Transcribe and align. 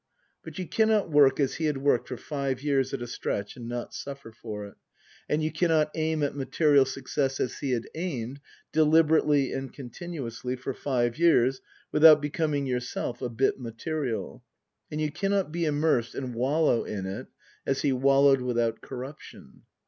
But 0.43 0.57
you 0.57 0.67
cannot 0.67 1.11
work 1.11 1.39
as 1.39 1.57
he 1.57 1.65
had 1.65 1.77
worked 1.77 2.07
for 2.07 2.17
five 2.17 2.63
years 2.63 2.91
at 2.91 3.03
a 3.03 3.05
stretch 3.07 3.55
and 3.55 3.69
not 3.69 3.93
suffer 3.93 4.31
for 4.31 4.65
it. 4.65 4.73
And 5.29 5.43
you 5.43 5.51
cannot 5.51 5.91
aim 5.93 6.23
at 6.23 6.35
material 6.35 6.85
success 6.85 7.39
as 7.39 7.59
he 7.59 7.73
had 7.73 7.87
aimed, 7.93 8.39
deliberately 8.71 9.53
and 9.53 9.71
continuously, 9.71 10.55
for 10.55 10.73
five 10.73 11.19
years 11.19 11.61
without 11.91 12.19
becoming 12.19 12.65
yourself 12.65 13.21
a 13.21 13.29
bit 13.29 13.59
material. 13.59 14.43
And 14.89 14.99
you 14.99 15.11
cannot 15.11 15.51
be 15.51 15.65
immersed 15.65 16.15
and 16.15 16.33
wallow 16.33 16.83
in 16.83 17.05
it 17.05 17.27
as 17.67 17.83
he 17.83 17.91
wallowed 17.93 18.41
without 18.41 18.81
corruption. 18.81 19.61